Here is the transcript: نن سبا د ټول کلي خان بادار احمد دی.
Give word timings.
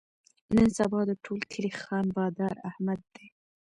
نن 0.55 0.67
سبا 0.77 0.99
د 1.09 1.11
ټول 1.25 1.39
کلي 1.51 1.71
خان 1.81 2.05
بادار 2.17 2.55
احمد 2.69 2.99
دی. 3.13 3.27